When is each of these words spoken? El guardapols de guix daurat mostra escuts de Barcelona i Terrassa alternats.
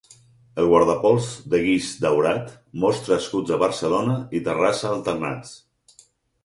El 0.61 0.69
guardapols 0.69 1.27
de 1.53 1.59
guix 1.65 1.89
daurat 2.07 2.49
mostra 2.85 3.19
escuts 3.25 3.53
de 3.53 3.61
Barcelona 3.67 4.19
i 4.39 4.43
Terrassa 4.51 4.93
alternats. 4.99 5.59